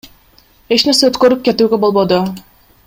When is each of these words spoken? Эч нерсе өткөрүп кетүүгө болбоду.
Эч 0.77 0.85
нерсе 0.87 1.11
өткөрүп 1.11 1.45
кетүүгө 1.49 1.81
болбоду. 1.85 2.23